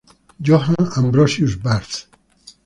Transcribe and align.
Johann 0.39 0.89
Ambrosius 0.97 1.57
Barth. 1.59 2.09